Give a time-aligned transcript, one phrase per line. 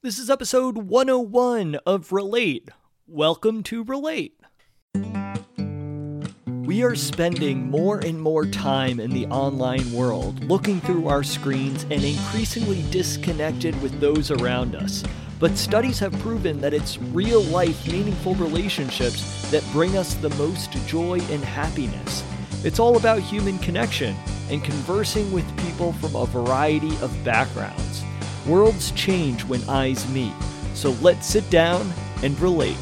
[0.00, 2.68] This is episode 101 of Relate.
[3.08, 4.38] Welcome to Relate.
[6.46, 11.82] We are spending more and more time in the online world, looking through our screens
[11.90, 15.02] and increasingly disconnected with those around us.
[15.40, 20.70] But studies have proven that it's real life, meaningful relationships that bring us the most
[20.86, 22.22] joy and happiness.
[22.64, 24.14] It's all about human connection
[24.48, 27.87] and conversing with people from a variety of backgrounds.
[28.48, 30.32] Worlds change when eyes meet,
[30.72, 31.92] so let's sit down
[32.22, 32.78] and relate.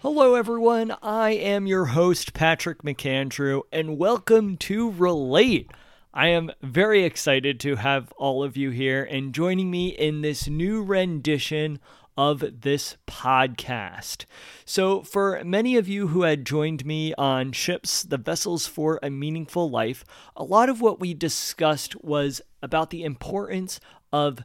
[0.00, 0.94] Hello, everyone.
[1.02, 5.72] I am your host, Patrick McAndrew, and welcome to Relate.
[6.14, 10.46] I am very excited to have all of you here and joining me in this
[10.46, 11.80] new rendition
[12.16, 14.24] of this podcast.
[14.64, 19.10] So, for many of you who had joined me on Ships, the Vessels for a
[19.10, 20.04] Meaningful Life,
[20.36, 23.80] a lot of what we discussed was about the importance
[24.12, 24.40] of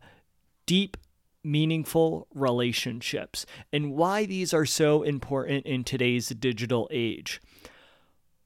[0.65, 0.97] deep
[1.43, 7.39] meaningful relationships and why these are so important in today's digital age.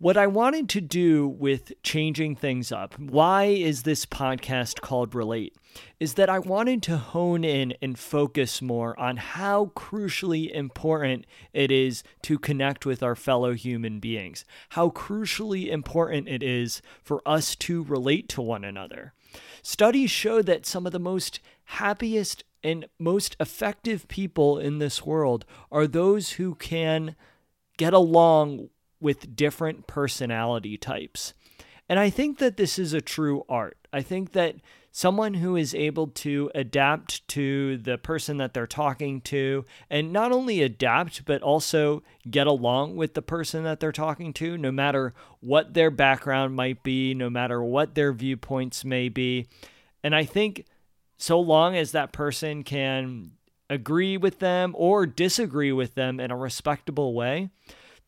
[0.01, 5.57] What I wanted to do with changing things up, why is this podcast called Relate,
[5.99, 11.69] is that I wanted to hone in and focus more on how crucially important it
[11.69, 17.53] is to connect with our fellow human beings, how crucially important it is for us
[17.57, 19.11] to relate to one another.
[19.61, 25.43] Studies show that some of the most happiest and most effective people in this world
[25.69, 27.17] are those who can
[27.75, 28.69] get along
[28.99, 31.33] with different personality types.
[31.87, 33.77] And I think that this is a true art.
[33.91, 34.55] I think that
[34.91, 40.31] someone who is able to adapt to the person that they're talking to, and not
[40.31, 45.13] only adapt, but also get along with the person that they're talking to, no matter
[45.39, 49.47] what their background might be, no matter what their viewpoints may be.
[50.03, 50.65] And I think
[51.17, 53.31] so long as that person can
[53.69, 57.49] agree with them or disagree with them in a respectable way,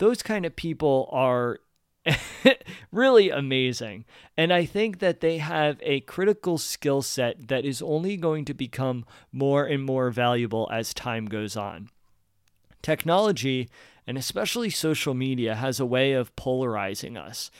[0.01, 1.59] those kind of people are
[2.91, 4.03] really amazing.
[4.35, 8.55] And I think that they have a critical skill set that is only going to
[8.55, 11.89] become more and more valuable as time goes on.
[12.81, 13.69] Technology,
[14.07, 17.51] and especially social media, has a way of polarizing us.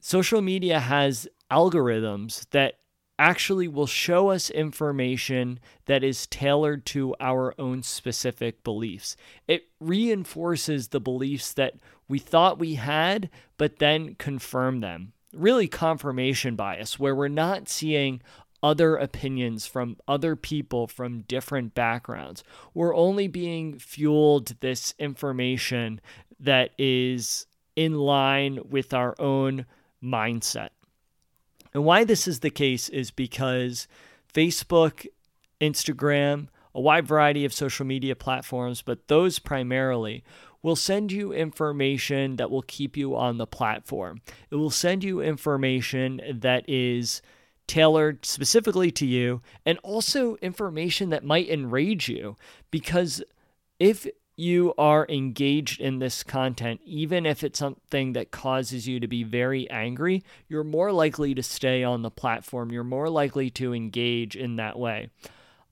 [0.00, 2.74] Social media has algorithms that
[3.22, 9.16] actually will show us information that is tailored to our own specific beliefs.
[9.46, 11.74] It reinforces the beliefs that
[12.08, 15.12] we thought we had, but then confirm them.
[15.32, 18.20] Really, confirmation bias, where we're not seeing
[18.60, 22.42] other opinions from other people from different backgrounds.
[22.74, 26.00] We're only being fueled this information
[26.40, 27.46] that is
[27.76, 29.64] in line with our own
[30.02, 30.70] mindset.
[31.74, 33.88] And why this is the case is because
[34.32, 35.06] Facebook,
[35.60, 40.24] Instagram, a wide variety of social media platforms, but those primarily
[40.62, 44.20] will send you information that will keep you on the platform.
[44.50, 47.20] It will send you information that is
[47.66, 52.36] tailored specifically to you and also information that might enrage you
[52.70, 53.22] because
[53.78, 54.06] if
[54.36, 59.22] you are engaged in this content, even if it's something that causes you to be
[59.22, 62.72] very angry, you're more likely to stay on the platform.
[62.72, 65.10] You're more likely to engage in that way.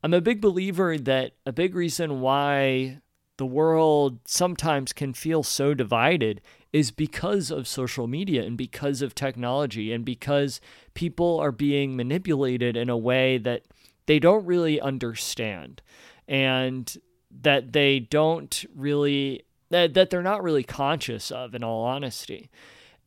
[0.03, 3.00] I'm a big believer that a big reason why
[3.37, 6.42] the world sometimes can feel so divided
[6.72, 10.60] is because of social media and because of technology and because
[10.94, 13.62] people are being manipulated in a way that
[14.06, 15.82] they don't really understand.
[16.28, 16.94] And
[17.30, 22.50] that they don't really that, that they're not really conscious of in all honesty.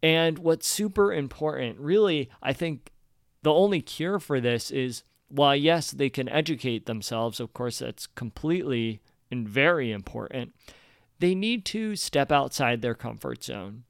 [0.02, 2.92] And what's super important, really, I think
[3.42, 8.08] the only cure for this is while yes, they can educate themselves, of course that's
[8.08, 9.02] completely
[9.32, 10.54] and very important.
[11.20, 13.84] They need to step outside their comfort zone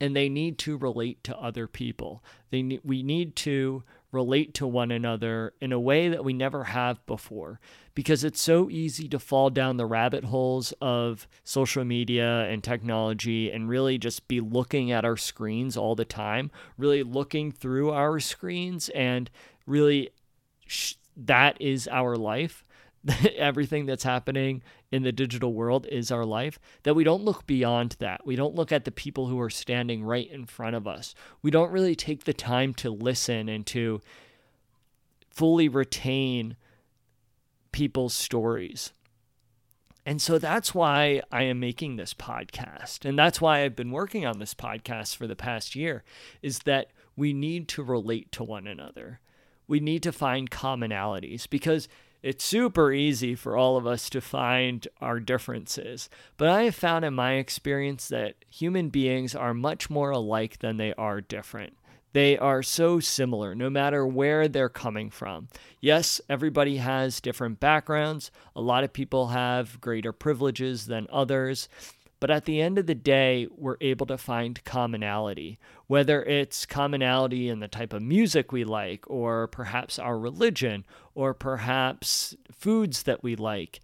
[0.00, 2.24] and they need to relate to other people.
[2.50, 6.64] They ne- we need to relate to one another in a way that we never
[6.64, 7.60] have before
[7.94, 13.50] because it's so easy to fall down the rabbit holes of social media and technology
[13.50, 18.18] and really just be looking at our screens all the time, really looking through our
[18.20, 19.30] screens and
[19.66, 20.10] really
[20.66, 22.64] sh- that is our life.
[23.36, 27.96] everything that's happening in the digital world is our life, that we don't look beyond
[27.98, 28.26] that.
[28.26, 31.14] We don't look at the people who are standing right in front of us.
[31.42, 34.00] We don't really take the time to listen and to
[35.30, 36.56] fully retain
[37.72, 38.92] people's stories.
[40.04, 43.04] And so that's why I am making this podcast.
[43.04, 46.02] And that's why I've been working on this podcast for the past year
[46.42, 49.20] is that we need to relate to one another.
[49.68, 51.86] We need to find commonalities because
[52.22, 56.10] it's super easy for all of us to find our differences.
[56.36, 60.76] But I have found in my experience that human beings are much more alike than
[60.76, 61.74] they are different.
[62.12, 65.48] They are so similar no matter where they're coming from.
[65.80, 68.30] Yes, everybody has different backgrounds.
[68.56, 71.68] A lot of people have greater privileges than others.
[72.20, 77.48] But at the end of the day, we're able to find commonality, whether it's commonality
[77.48, 80.84] in the type of music we like, or perhaps our religion,
[81.14, 83.80] or perhaps foods that we like.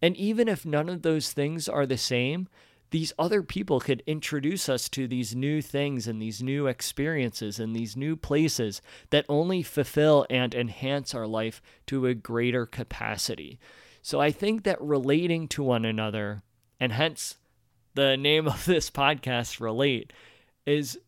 [0.00, 2.48] And even if none of those things are the same,
[2.90, 7.74] these other people could introduce us to these new things and these new experiences and
[7.74, 13.58] these new places that only fulfill and enhance our life to a greater capacity.
[14.02, 16.42] So I think that relating to one another,
[16.80, 17.36] and hence
[17.94, 20.12] the name of this podcast, Relate,
[20.66, 20.98] is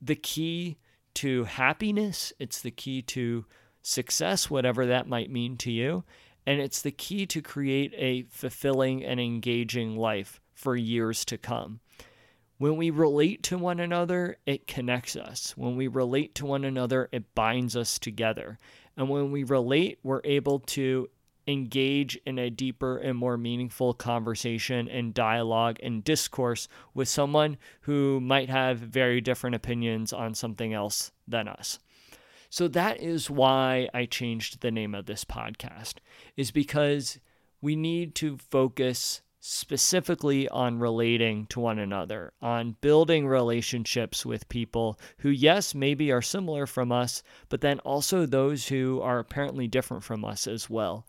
[0.00, 0.78] the key
[1.14, 2.32] to happiness.
[2.38, 3.44] It's the key to
[3.82, 6.04] success, whatever that might mean to you.
[6.46, 11.80] And it's the key to create a fulfilling and engaging life for years to come.
[12.58, 15.56] When we relate to one another, it connects us.
[15.56, 18.58] When we relate to one another, it binds us together.
[18.96, 21.08] And when we relate, we're able to
[21.46, 28.20] engage in a deeper and more meaningful conversation and dialogue and discourse with someone who
[28.20, 31.78] might have very different opinions on something else than us.
[32.50, 35.94] So that is why I changed the name of this podcast
[36.36, 37.18] is because
[37.62, 44.96] we need to focus specifically on relating to one another, on building relationships with people
[45.18, 50.04] who, yes, maybe are similar from us, but then also those who are apparently different
[50.04, 51.04] from us as well.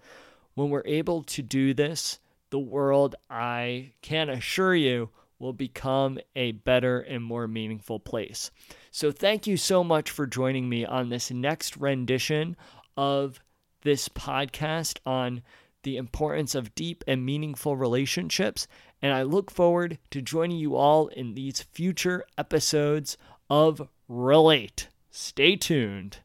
[0.56, 2.20] When we're able to do this,
[2.50, 8.50] the world, I can assure you, will become a better and more meaningful place.
[8.90, 12.56] So, thank you so much for joining me on this next rendition
[12.98, 13.40] of
[13.84, 15.44] this podcast on
[15.84, 18.68] the importance of deep and meaningful relationships.
[19.02, 23.18] And I look forward to joining you all in these future episodes
[23.50, 24.88] of Relate.
[25.12, 26.18] Stay tuned.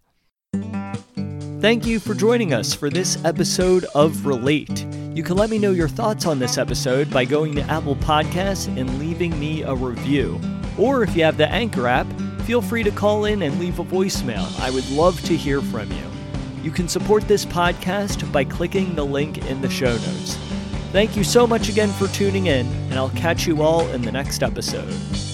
[1.60, 4.86] Thank you for joining us for this episode of Relate.
[5.12, 8.68] You can let me know your thoughts on this episode by going to Apple Podcasts
[8.78, 10.40] and leaving me a review.
[10.78, 12.06] Or if you have the Anchor app,
[12.42, 14.48] feel free to call in and leave a voicemail.
[14.60, 16.17] I would love to hear from you.
[16.62, 20.36] You can support this podcast by clicking the link in the show notes.
[20.90, 24.12] Thank you so much again for tuning in, and I'll catch you all in the
[24.12, 25.27] next episode.